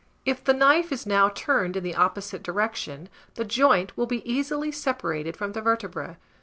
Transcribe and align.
If 0.25 0.43
the 0.43 0.55
knife 0.55 0.91
is 0.91 1.05
now 1.05 1.29
turned 1.29 1.77
in 1.77 1.83
the 1.83 1.93
opposite 1.93 2.41
direction, 2.41 3.07
the 3.35 3.45
joint 3.45 3.95
will 3.95 4.07
be 4.07 4.27
easily 4.27 4.71
separated 4.71 5.37
from 5.37 5.51
the 5.51 5.61
vertebra. 5.61 6.17